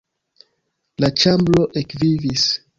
La 1.05 1.11
ĉambro 1.25 1.69
ekvivis. 1.85 2.51